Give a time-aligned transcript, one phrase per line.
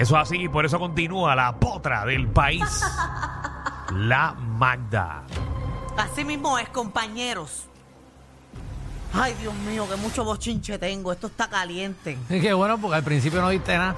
[0.00, 2.64] Eso así, y por eso continúa la potra del país.
[3.92, 5.24] La Magda.
[5.98, 7.66] Así mismo es, compañeros.
[9.12, 11.12] Ay, Dios mío, que mucho bochinche tengo.
[11.12, 12.16] Esto está caliente.
[12.30, 13.94] Y qué bueno, porque al principio no diste nada.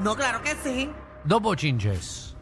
[0.00, 0.90] No, claro que sí.
[1.24, 2.36] Dos bochinches.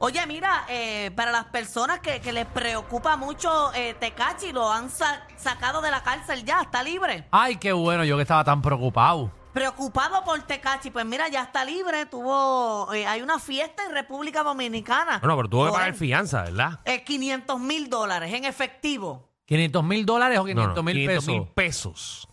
[0.00, 4.90] Oye, mira, eh, para las personas que, que les preocupa mucho eh, Tecachi, lo han
[4.90, 7.28] sa- sacado de la cárcel ya, está libre.
[7.30, 9.30] Ay, qué bueno, yo que estaba tan preocupado.
[9.52, 12.06] Preocupado por Tecachi, pues mira, ya está libre.
[12.06, 15.18] Tuvo, eh, hay una fiesta en República Dominicana.
[15.18, 16.80] Bueno, pero tuvo que pagar fianza, ¿verdad?
[16.84, 19.28] Eh, 500 mil dólares en efectivo.
[19.46, 21.34] 500 mil dólares o No, 500 no, mil 500 pesos.
[21.34, 22.28] mil pesos.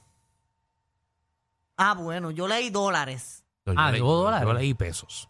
[1.78, 3.44] Ah, bueno, yo leí dólares.
[3.66, 4.48] Yo Ah, leí- ¿digo dólares?
[4.48, 5.30] Yo leí pesos.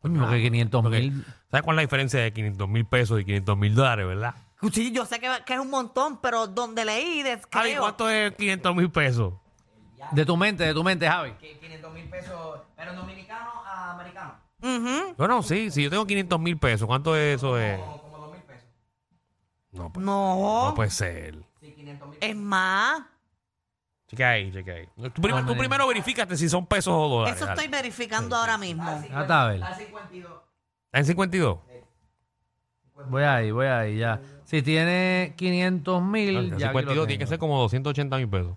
[0.00, 1.24] Coño, que 500 Porque- mil.
[1.50, 4.34] ¿Sabes cuál es la diferencia de 500 mil pesos y 500 mil dólares, verdad?
[4.72, 8.34] Sí, yo sé que, que es un montón, pero donde leí, Javi, creo- ¿cuánto es
[8.36, 9.34] 500 mil pesos?
[10.12, 11.32] De tu mente, de tu mente, Javi.
[11.60, 14.34] 500 mil pesos, pero dominicano a americano.
[14.62, 15.14] Ujú.
[15.16, 17.58] Bueno, sí, si yo tengo 500 mil pesos, ¿cuánto es eso?
[17.58, 17.80] Es?
[17.80, 18.68] Como, como 2 mil pesos.
[19.72, 21.36] No, pues, No, no puede ser.
[21.60, 23.02] Sí, 500 mil es más.
[24.08, 24.86] Checa ahí, checa ahí.
[25.12, 27.36] Tú, prim- No, tú me- primero verifícate si son pesos o dólares.
[27.36, 27.60] Eso dale.
[27.60, 28.88] estoy verificando ahora mismo.
[29.12, 29.62] Ah, está a ver.
[29.64, 30.32] A 52.
[30.86, 31.58] ¿Está en 52?
[33.08, 34.20] Voy ahí, voy ahí, ya.
[34.44, 37.28] Si tiene 500 mil, En ya aquí lo 52 tiene que tengo.
[37.28, 38.56] ser como 280 mil pesos.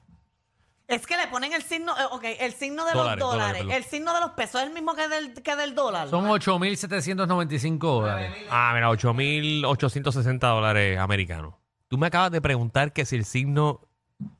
[0.90, 3.62] Es que le ponen el signo, eh, ok, el signo de Dólares, los dólares, dólares,
[3.62, 3.72] perdón.
[3.76, 6.10] el signo de los pesos es el mismo que del, que del dólar.
[6.10, 8.36] Son 8.795 dólares.
[8.50, 11.54] Ah, mira, 8.860 dólares americanos.
[11.90, 13.82] Tú me acabas de preguntar que si el signo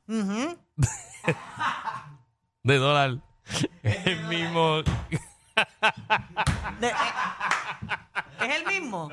[0.08, 0.58] Ujú.
[2.64, 3.18] de dólar
[3.84, 4.82] es el mismo.
[6.80, 6.92] De-
[8.40, 9.08] ¿Es el mismo?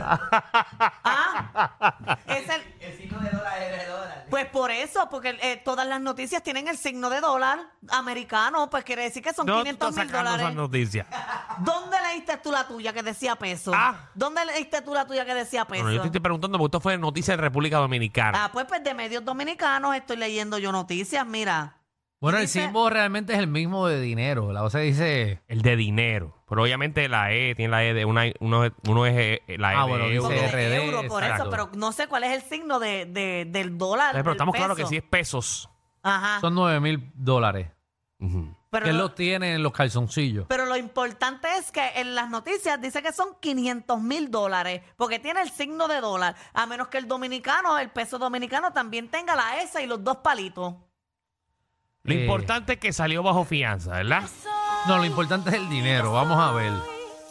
[0.00, 4.26] Ah, es el, El signo de dólar es de dólar.
[4.30, 7.58] pues por eso, porque eh, todas las noticias tienen el signo de dólar
[7.90, 10.54] americano, pues quiere decir que son No, tú 500 estás mil dólares.
[10.54, 11.06] noticias.
[11.60, 13.72] ¿Dónde leíste tú la tuya que decía peso?
[13.74, 14.08] Ah.
[14.14, 15.82] ¿Dónde leíste tú la tuya que decía peso?
[15.82, 18.44] Bueno, yo te estoy preguntando porque esto fue noticia de República Dominicana.
[18.44, 21.77] Ah, pues, pues de medios dominicanos estoy leyendo yo noticias, mira.
[22.20, 24.52] Bueno, el Dice- símbolo realmente es el mismo de dinero.
[24.52, 25.40] La cosa dice.
[25.46, 26.34] El de dinero.
[26.48, 29.76] Pero obviamente la E tiene la E de una, uno, uno es eh, la E
[29.76, 30.22] Ah, de bueno, euro.
[30.22, 31.42] Como dice de RD, euro, por exacto.
[31.44, 34.12] eso, pero no sé cuál es el signo de, de- del dólar.
[34.12, 34.90] Pero del estamos claros que peso.
[34.90, 35.70] si es pesos.
[36.02, 36.40] Ajá.
[36.40, 37.68] Son 9 mil dólares.
[38.20, 38.52] Ujú.
[38.70, 40.46] pero, que él lo, los tiene en los calzoncillos.
[40.48, 45.20] pero lo importante es que en las noticias dice que son 500 mil dólares, porque
[45.20, 49.36] tiene el signo de dólar, a menos que el dominicano, el peso dominicano, también tenga
[49.36, 50.74] la S y los dos palitos.
[52.08, 52.22] Lo Eh.
[52.22, 54.22] importante es que salió bajo fianza, ¿verdad?
[54.86, 56.12] No, lo importante es el dinero.
[56.12, 56.72] Vamos a ver.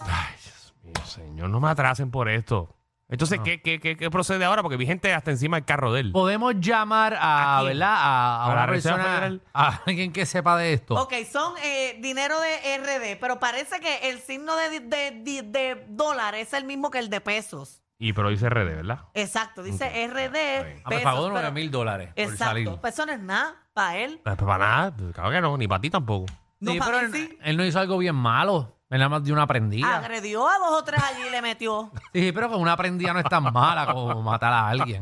[0.02, 2.74] Ay, Dios mío, señor, no me atrasen por esto.
[3.10, 4.62] Entonces, ¿qué, qué, qué, qué procede ahora?
[4.62, 6.12] Porque vi gente hasta encima del carro de él.
[6.12, 7.62] Podemos llamar a.
[7.64, 7.88] ¿verdad?
[7.94, 9.42] A, a ¿A la una Reserva persona, Federal?
[9.54, 10.96] a alguien que sepa de esto.
[10.96, 15.86] Ok, son eh, dinero de RD, pero parece que el signo de, de, de- de
[15.88, 17.82] dólar es el mismo que el de pesos.
[17.98, 19.00] Y pero dice RD, ¿verdad?
[19.14, 20.32] Exacto, dice RD.
[20.34, 20.82] bien.
[20.84, 22.64] Ah, me pesos, pagó pero- 9 mil dólares por salir.
[22.68, 24.20] Exacto, pues eso no es nada para él.
[24.24, 26.26] Pues, pues, para nada, claro que no, ni para ti tampoco.
[26.60, 27.38] No, sí, pa' pero mí él, sí.
[27.44, 28.76] él no hizo algo bien malo.
[28.90, 29.98] Él nada más dio una prendida.
[29.98, 31.92] Agredió a dos o tres allí y le metió.
[32.14, 35.02] Sí, pero con una prendida no es tan mala como matar a alguien.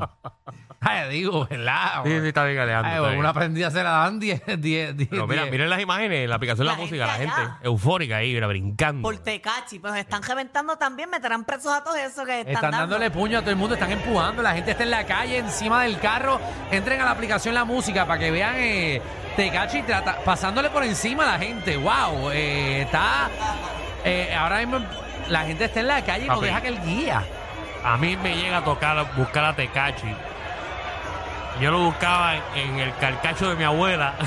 [0.81, 2.01] Ay, digo, ¿verdad?
[2.03, 2.89] Sí, sí, está bien, Alejandro.
[2.91, 3.19] Ay, está con bien.
[3.19, 5.09] una prendida se la dan 10, 10, 10.
[5.09, 8.33] Pero mira, miren las imágenes, la aplicación de la, La música, la gente eufórica ahí,
[8.33, 9.01] mira, brincando.
[9.01, 12.77] Por Tecachi, pues están reventando también, meterán presos a todos esos que están, Están dando.
[12.95, 15.81] dándole puño a todo el mundo, están empujando, la gente está en la calle, encima
[15.83, 16.39] del carro.
[16.71, 19.01] Entren a la aplicación La Música para que vean eh,
[19.35, 21.77] Tecachi trata- pasándole por encima a la gente.
[21.77, 22.31] ¡Wow!
[22.31, 23.29] eh, está.
[24.03, 24.79] eh, ahora mismo
[25.29, 26.45] la gente está en la calle y no Papi.
[26.47, 27.23] deja que él guía.
[27.83, 30.13] A mí me llega a tocar buscar a Tecachi.
[31.61, 34.13] Yo lo buscaba en, en el carcacho de mi abuela.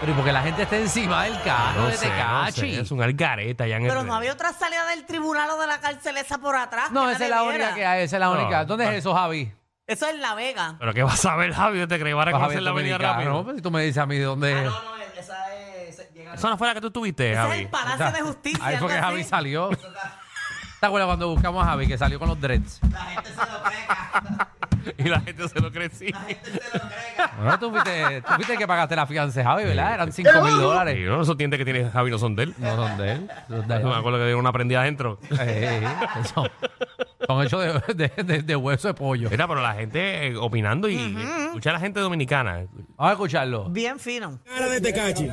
[0.00, 2.74] Pero ¿y porque la gente está encima del carro de sé, no Tecachi.
[2.74, 5.58] sé, es un algareta allá en el Pero no había otra salida del tribunal o
[5.58, 6.90] de la cárcel esa por atrás.
[6.90, 7.64] No, que esa es nadie la viera.
[7.64, 8.58] única que hay, esa es la única.
[8.60, 9.50] No, ¿Dónde es eso, Javi?
[9.86, 10.76] Eso es La Vega.
[10.80, 11.78] Pero ¿qué vas a ver, Javi?
[11.78, 13.30] Yo te creí, van a Pues, conocer Javi, la avenida rápido.
[13.32, 13.44] ¿no?
[13.44, 14.64] Pues si tú me dices a mí de dónde Ah, es.
[14.64, 16.12] no, no, esa es.
[16.14, 17.60] Llega Eso no fue la que tú tuviste, Ese es Javi.
[17.60, 18.66] el Palacio de Justicia.
[18.66, 19.30] Ahí fue que algo Javi así.
[19.30, 19.70] salió.
[20.80, 22.80] ¿Te acuerdas cuando buscamos a Javi que salió con los dreads?
[22.92, 24.46] La gente se lo cree.
[24.98, 26.12] Y la gente se lo cree sí.
[26.12, 27.26] La gente se lo cree.
[27.38, 29.94] Bueno, tú fuiste, tú fuiste el que pagaste la fianza, Javi, ¿verdad?
[29.94, 30.98] Eran 5 mil Y dólares.
[31.08, 32.54] no, esos dientes que tiene Javi no son de él.
[32.58, 33.30] No son de él.
[33.48, 33.98] son de Yo me allá.
[33.98, 35.18] acuerdo que dieron una prendida adentro.
[35.40, 36.48] Eh, eh, son,
[37.26, 39.28] son hechos de, de- de- de hueso de pollo.
[39.30, 40.96] Mira, pero la gente eh, opinando y
[41.46, 42.66] escucha a la gente dominicana.
[42.96, 43.68] Vamos a escucharlo.
[43.70, 44.38] Bien fino.
[44.44, 45.30] cara de Tecachi?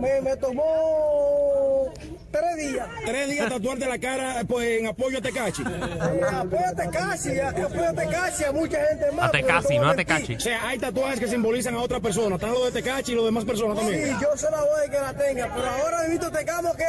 [0.00, 1.92] Me, me tomó
[2.30, 2.86] tres días.
[3.04, 5.62] Tres días tatuarte la cara pues, en apoyo a Tecachi.
[5.62, 9.26] Eh, apóyate casi, apóyate casi a mucha gente más.
[9.28, 10.34] A Tecachi, no a Tecachi.
[10.36, 12.36] O sea, hay tatuajes que simbolizan a otra persona.
[12.36, 14.18] Están los de Tecachi y los demás personas Sí, también.
[14.20, 16.84] yo se la voy a que la tenga, pero ahora he visto tecamos que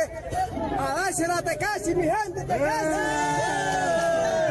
[0.80, 3.43] A dársela a Tecachi, mi gente, Tecachi.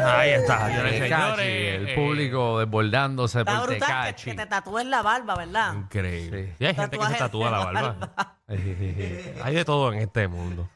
[0.04, 1.74] Ahí está, señores y Tecachi, señores.
[1.80, 4.30] el eh, público desbordándose Está por brutal que, Tecachi.
[4.30, 5.74] que te tatúes la barba, ¿verdad?
[5.74, 6.46] Increíble.
[6.58, 6.64] Sí.
[6.64, 8.36] Y hay gente que se Tatuaje tatúa la de barba.
[9.44, 10.68] Hay de todo en este mundo.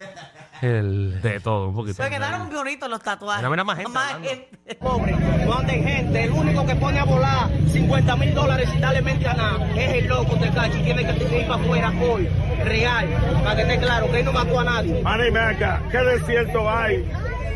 [0.62, 2.02] El- De todo, un poquito.
[2.02, 3.40] Se quedaron bonitos los tatuajes.
[3.42, 4.26] Mira, mira más gente hablando.
[4.28, 4.74] gente.
[4.76, 5.12] pobre,
[5.44, 9.28] donde hay gente, el único que pone a volar 50 mil dólares sin darle mente
[9.28, 12.26] a nada es el loco de cachi, tiene que ir para afuera hoy,
[12.64, 13.06] real,
[13.44, 15.02] para que esté claro que él no mató a nadie.
[15.04, 17.06] Anime acá, ¿qué desierto hay?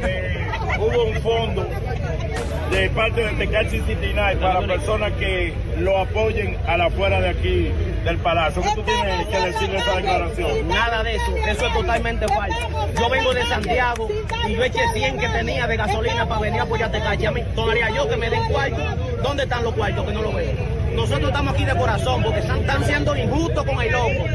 [0.02, 0.36] Eh,
[0.78, 1.66] hubo un fondo
[2.70, 7.28] de parte de Tecachi City Night para personas que lo apoyen a la afuera de
[7.30, 7.72] aquí
[8.04, 8.62] del palacio.
[8.62, 10.68] ¿Qué tú tienes que decir de esa declaración?
[10.68, 12.90] Nada de eso, eso es totalmente falso.
[12.98, 14.08] Yo vengo de Santiago
[14.46, 17.26] y yo eché 100 que tenía de gasolina para venir a apoyar a Tecachi.
[17.26, 18.82] A mí, todavía yo que me den cuarto,
[19.22, 20.80] ¿dónde están los cuartos que no lo veo?
[20.94, 24.26] Nosotros estamos aquí de corazón porque están, están siendo injustos con el loco.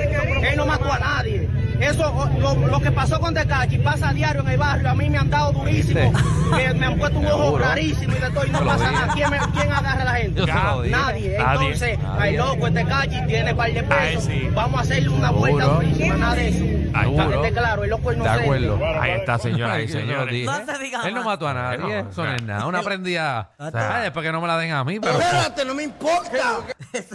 [0.42, 1.35] Él no mató a nadie.
[1.80, 4.90] Eso, lo, lo que pasó con Tecachi pasa a diario en el barrio.
[4.90, 6.12] A mí me han dado durísimo.
[6.52, 9.14] Me, me han puesto un ojo rarísimo y de todo y no pasa nada.
[9.14, 10.46] ¿Quién, me- quién agarra a la gente?
[10.46, 10.92] Nadie.
[10.92, 11.36] Nadie.
[11.38, 13.86] Entonces, el loco, este cachi tiene par de Ay,
[14.16, 14.24] pesos.
[14.26, 14.48] sí.
[14.54, 16.64] Vamos a hacerle una vuelta durísima, nada de eso.
[16.96, 17.36] Ahí está.
[17.36, 18.44] esté claro, el loco es De inocente.
[18.44, 19.02] acuerdo.
[19.02, 20.34] Ahí está, señoras y señores.
[20.34, 20.46] dije.
[20.46, 21.26] No se diga Él no más.
[21.26, 21.78] mató a nadie.
[22.04, 22.66] No, eso no es nada.
[22.68, 23.52] Una prendida.
[23.58, 25.20] Ay, después que no me la den a mí, pero.
[25.20, 26.60] Espérate, no me importa.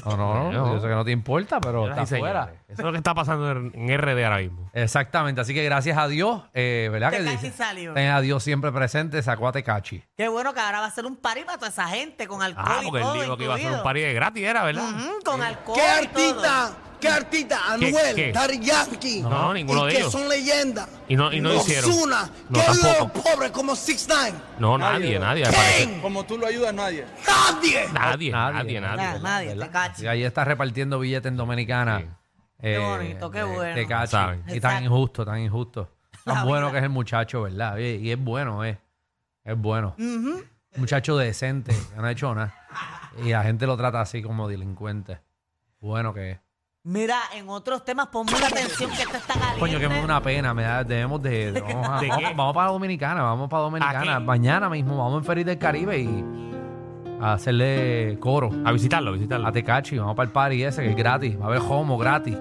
[0.04, 0.74] No, no, no.
[0.74, 2.44] Yo sé que no te importa, pero está Señoras y fuera.
[2.44, 4.70] señores, Eso es lo que está pasando en, en RD ahora mismo.
[4.74, 5.40] Exactamente.
[5.40, 7.10] Así que gracias a Dios, eh, ¿verdad?
[7.10, 7.56] que Tecachi dice?
[7.56, 7.94] salió.
[7.94, 10.04] Ten a Dios siempre presente, sacó a Tecachi.
[10.18, 12.66] Qué bueno que ahora va a ser un party para toda esa gente con alcohol
[12.68, 14.64] Ah, y porque él todo dijo que iba a ser un party de gratis, era,
[14.64, 14.84] ¿verdad?
[14.90, 16.20] Ujú, con alcohol ¿Qué y todo.
[16.44, 16.72] artista?
[17.00, 17.58] ¿Qué artista?
[17.78, 18.32] ¿Qué- Anuel, qué?
[18.32, 19.22] Daddy Yankee.
[19.22, 20.12] No, ninguno y de que ellos.
[20.12, 20.88] son leyendas.
[21.08, 21.90] Y no- y no hicieron.
[21.90, 22.98] Ozuna, No, que es tampoco.
[23.14, 25.44] los pobres como 6 9 No, nadie, nadie.
[25.76, 26.00] ¿Quién?
[26.00, 27.06] Como tú lo ayudas, nadie.
[27.26, 27.88] Nadie.
[27.92, 28.96] Nadie, nadie, nadie.
[28.96, 29.66] Nada, nadie, ¿verdad?
[29.66, 30.02] Tecachi.
[30.04, 31.98] Y ahí está repartiendo billetes en Dominicana.
[32.00, 32.06] Sí.
[32.62, 33.74] Eh, bonito, qué de- bueno.
[33.74, 34.10] Tecachi.
[34.10, 34.44] Saben.
[34.48, 35.88] Y tan injusto, tan injusto.
[36.24, 36.72] Tan La bueno vida.
[36.72, 37.78] que es el muchacho, ¿verdad?
[37.78, 38.76] Y, y es bueno, es.
[39.42, 39.96] Es bueno.
[40.76, 42.54] Muchacho decente, que no ha hecho nada.
[43.24, 45.18] Y la gente lo trata así como delincuente.
[45.80, 46.38] Bueno que es.
[46.82, 49.60] Mira, en otros temas, ponme la atención que esto está caliente.
[49.60, 51.52] Coño, que me da una pena, me da, debemos de...
[51.52, 52.34] de- vamos, a- ¿De vamos- qué?
[52.34, 54.20] vamos para Dominicana, vamos para Dominicana.
[54.20, 56.24] Mañana mismo vamos en Feria del Caribe y
[57.20, 59.46] a hacerle coro A visitarlo, a visitarlo.
[59.46, 59.98] a Tecachi.
[59.98, 61.38] Vamos para el party ese que es gratis.
[61.38, 62.38] Va a haber homo gratis.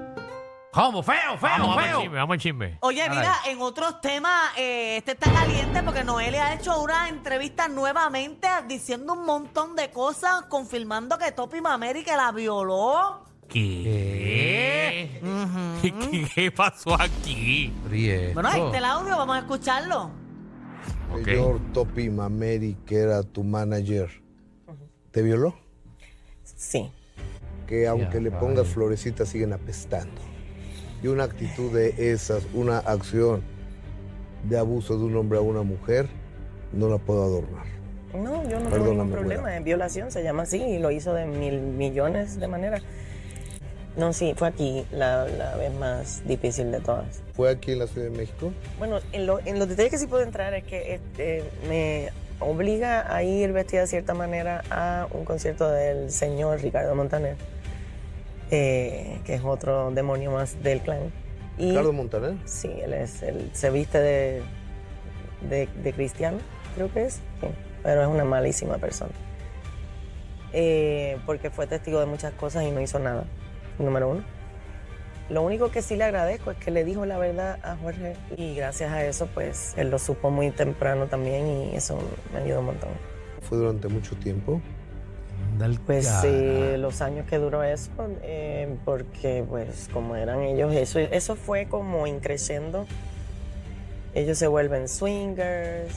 [0.71, 2.01] Homo, feo, feo, Vamos, vamos al feo.
[2.01, 2.77] chisme, vamos al chisme.
[2.81, 7.67] Oye, mira, en otros temas, eh, este está caliente porque Noelia ha hecho una entrevista
[7.67, 13.25] nuevamente diciendo un montón de cosas, confirmando que Topi Mameri que la violó.
[13.49, 15.21] ¿Qué?
[15.81, 17.73] ¿Qué, qué pasó aquí?
[17.89, 18.33] Ríe.
[18.33, 20.11] Bueno, ahí está el audio, vamos a escucharlo.
[21.11, 21.25] Ok.
[21.25, 24.09] Señor Topi Mameri, que era tu manager,
[25.11, 25.55] ¿te violó?
[26.43, 26.91] Sí,
[27.67, 28.39] Que aunque le vaya.
[28.39, 30.21] pongas florecitas siguen apestando.
[31.01, 33.41] Y una actitud de esas, una acción
[34.43, 36.07] de abuso de un hombre a una mujer,
[36.73, 37.65] no la puedo adornar.
[38.13, 39.41] no, yo no tengo Perdóname, ningún problema.
[39.41, 39.57] güera.
[39.57, 42.83] Es violación, se llama así, y lo hizo de mil millones de maneras.
[43.99, 47.21] No, sí, fue aquí la, la vez más difícil de todas.
[47.33, 48.53] ¿Fue aquí en la Ciudad de México?
[48.77, 52.09] Bueno, en, lo- en los detalles que sí puedo entrar es que este, me
[52.39, 57.35] obliga a ir vestida de cierta manera a un concierto del señor Ricardo Montaner,
[58.51, 61.11] eh, que es otro demonio más del clan.
[61.57, 62.35] Y, Ricardo Montaner.
[62.45, 64.41] Sí, él, es, él se viste de,
[65.49, 66.37] de, de cristiano,
[66.75, 67.47] creo que es, sí,
[67.83, 69.11] pero es una malísima persona.
[70.53, 73.25] Eh, porque fue testigo de muchas cosas y no hizo nada,
[73.79, 74.23] número uno.
[75.29, 78.55] Lo único que sí le agradezco es que le dijo la verdad a Jorge y
[78.55, 81.99] gracias a eso pues él lo supo muy temprano también y eso
[82.33, 82.89] me ayudó un montón.
[83.41, 84.59] Fue durante mucho tiempo.
[85.59, 86.21] Del Pues cara.
[86.27, 87.91] eh, los años que duró eso,
[88.23, 92.87] eh, porque pues como eran ellos, eso, eso fue como increciendo.
[94.15, 95.93] Ellos se vuelven swingers,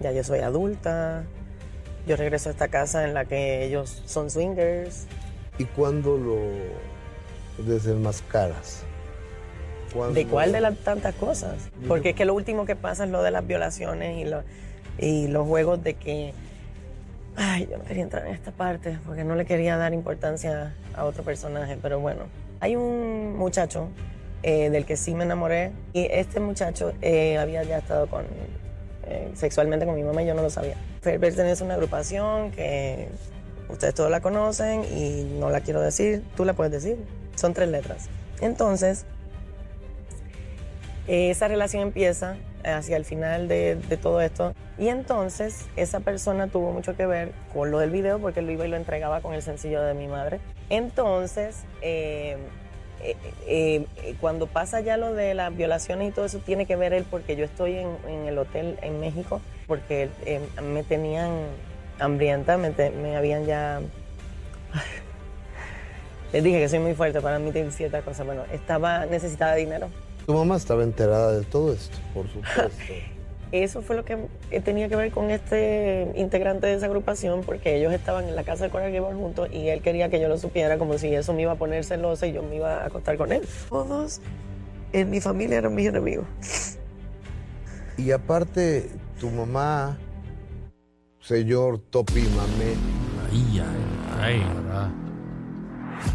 [0.00, 1.24] ya yo soy adulta,
[2.06, 5.06] yo regreso a esta casa en la que ellos son swingers.
[5.60, 6.38] ¿Y cuándo lo
[7.62, 8.82] desenmascaras?
[9.92, 11.68] ¿Cuándo- ¿De cuál de las tantas cosas?
[11.86, 14.42] Porque es que lo último que pasa es lo de las violaciones y, lo-
[14.96, 16.32] y los juegos de que...
[17.36, 21.04] Ay, yo no quería entrar en esta parte porque no le quería dar importancia a
[21.04, 22.22] otro personaje, pero bueno.
[22.60, 23.88] Hay un muchacho
[24.42, 28.24] eh, del que sí me enamoré y este muchacho eh, había ya estado con,
[29.06, 30.76] eh, sexualmente con mi mamá y yo no lo sabía.
[31.02, 33.08] Pertenece a una agrupación que
[33.72, 36.98] ustedes todos la conocen y no la quiero decir, tú la puedes decir.
[37.36, 38.08] Son tres letras.
[38.40, 39.06] Entonces,
[41.06, 46.94] esa relación empieza hacia el final de, todo esto y entonces esa persona tuvo mucho
[46.94, 49.82] que ver con lo del video porque lo iba y lo entregaba con el sencillo
[49.82, 50.40] de mi madre.
[50.68, 52.36] Entonces, eh,
[53.02, 56.76] eh, eh, eh, cuando pasa ya lo de las violaciones y todo eso, tiene que
[56.76, 61.30] ver él porque yo estoy en, el hotel en México, porque eh, me tenían
[62.00, 63.80] hambrienta, me, te- me habían ya...
[66.32, 68.24] Les dije que soy muy fuerte para admitir ciertas cosas.
[68.24, 69.88] Bueno, estaba necesitada de dinero.
[70.26, 72.70] Tu mamá estaba enterada de todo esto, por supuesto.
[73.52, 74.16] Eso fue lo que
[74.64, 78.62] tenía que ver con este integrante de esa agrupación, porque ellos estaban en la casa
[78.62, 81.42] de Coral Gables juntos y él quería que yo lo supiera, como si eso me
[81.42, 83.42] iba a poner celosa y yo me iba a acostar con él.
[83.68, 84.20] Todos
[84.92, 86.26] en mi familia eran mis enemigos.
[87.96, 88.88] Y aparte,
[89.18, 89.98] tu mamá,
[91.20, 92.74] señor Topi Mamé,
[93.32, 93.62] Ay,
[94.20, 94.92] ay, ay,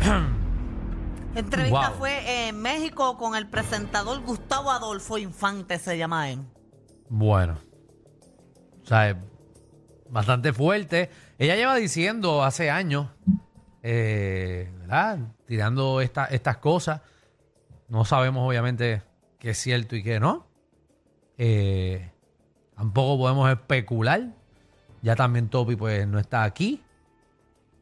[1.35, 1.97] entrevista Wow.
[1.97, 6.39] fue en México con el presentador Gustavo Adolfo Infante, se llama él.
[7.09, 7.57] Bueno.
[8.83, 9.17] O sea, es
[10.09, 11.09] bastante fuerte.
[11.37, 13.09] Ella lleva diciendo hace años,
[13.83, 15.19] eh, ¿verdad?
[15.45, 17.01] Tirando esta- estas cosas.
[17.89, 19.03] No sabemos, obviamente,
[19.39, 20.47] qué es cierto y qué no.
[21.37, 22.11] Eh,
[22.75, 24.33] tampoco podemos especular.
[25.05, 26.81] Ya también Topi, pues, no está aquí.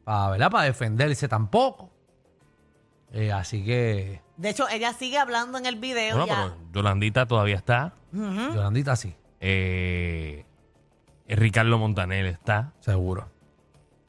[0.04, 0.50] Para, ¿verdad?
[0.50, 1.90] Para defenderse tampoco.
[3.12, 6.18] Eh, así que, De hecho, ella sigue hablando en el video.
[6.18, 6.54] Bueno, ya.
[6.54, 7.94] pero Yolandita todavía está.
[8.12, 10.44] Yolandita sí, Eh,
[11.26, 12.74] Ricardo Montaner está.
[12.80, 13.30] seguro.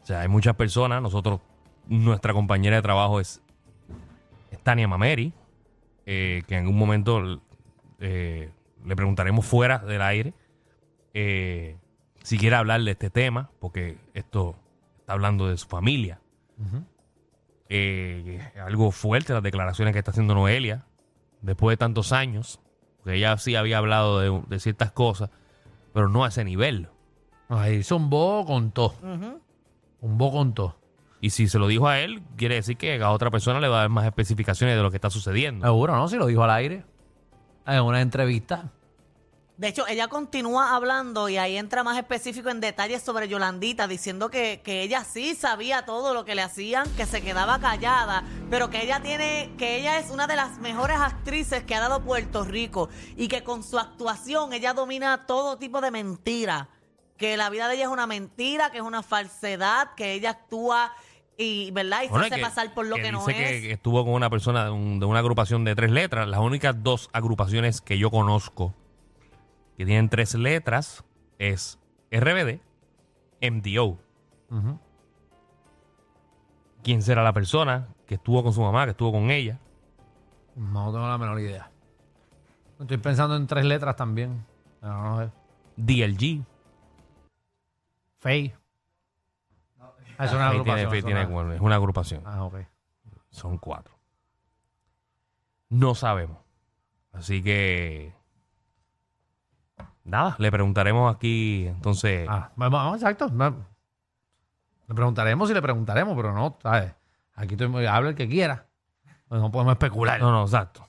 [0.03, 1.01] O sea, hay muchas personas.
[1.01, 1.39] Nosotros,
[1.87, 3.41] nuestra compañera de trabajo es,
[4.51, 5.31] es Tania Mameri,
[6.05, 7.41] eh, que en algún momento
[7.99, 8.51] eh,
[8.83, 10.33] le preguntaremos fuera del aire
[11.13, 11.77] eh,
[12.25, 14.55] si quiere hablar de este tema, porque esto
[14.99, 16.19] está hablando de su familia.
[17.69, 20.85] Eh, algo fuerte las declaraciones que está haciendo Noelia
[21.41, 22.59] después de tantos años,
[22.97, 25.29] porque ella sí había hablado de, de ciertas cosas,
[25.93, 26.89] pero no a ese nivel.
[27.47, 28.95] Ahí hizo un bo con todo.
[30.01, 30.79] Un bo con todo.
[31.21, 33.77] Y si se lo dijo a él, quiere decir que a otra persona le va
[33.77, 35.63] a dar más especificaciones de lo que está sucediendo.
[35.63, 36.07] Seguro, ¿no?
[36.07, 36.85] Si lo dijo al aire.
[37.67, 38.71] En una entrevista.
[39.57, 44.29] De hecho, ella continúa hablando y ahí entra más específico en detalles sobre Yolandita, diciendo
[44.29, 48.69] que, que ella sí sabía todo lo que le hacían, que se quedaba callada, pero
[48.69, 52.43] que ella tiene, que ella es una de las mejores actrices que ha dado Puerto
[52.43, 56.67] Rico y que con su actuación ella domina todo tipo de mentira.
[57.15, 60.91] Que la vida de ella es una mentira, que es una falsedad, que ella actúa
[61.37, 62.01] y, ¿verdad?
[62.03, 63.61] Y Bueno, se hace que- pasar por lo que, no dice es.
[63.61, 66.27] que estuvo con una persona de, un- de una agrupación de tres letras.
[66.27, 68.73] Las únicas dos agrupaciones que yo conozco
[69.77, 71.03] que tienen tres letras
[71.39, 71.79] es
[72.11, 72.59] RBD,
[73.41, 73.97] MDO.
[76.83, 79.59] ¿Quién será la persona que estuvo con su mamá, que estuvo con ella?
[80.55, 81.71] No tengo la menor idea.
[82.79, 84.45] Estoy pensando en tres letras también.
[84.81, 85.31] Pero no sé.
[85.77, 86.45] DLG.
[88.19, 88.53] Fey.
[90.17, 90.93] Ah, es una tiene- agrupación.
[90.95, 92.21] es tiene- una- es una agrupación.
[92.25, 92.55] Ah, ok.
[93.29, 93.93] Son cuatro.
[95.69, 96.37] No sabemos.
[97.11, 98.13] Así que.
[100.05, 102.27] Nada, le preguntaremos aquí entonces.
[102.29, 103.27] Ah, vamos, vamos, exacto.
[104.87, 106.93] Le preguntaremos y le preguntaremos, pero no, ¿sabes?
[107.33, 108.67] Aquí todo habla el que quiera.
[109.27, 110.19] Pues no podemos especular.
[110.19, 110.87] No, no, exacto.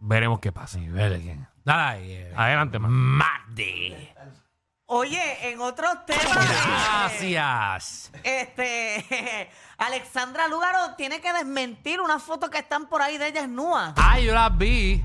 [0.00, 0.78] Veremos qué pasa.
[0.78, 1.48] Sí, vele quién.
[1.64, 2.12] Dale ahí.
[2.12, 2.32] eh.
[2.36, 2.92] Adelante, man.
[2.92, 3.94] Magdi.
[4.90, 6.32] Oye, en otros temas.
[6.34, 8.12] Gracias.
[8.22, 13.94] Este, Alexandra Lúgaro tiene que desmentir unas fotos que están por ahí de ella desnuda.
[13.96, 15.04] Ay, yo las vi.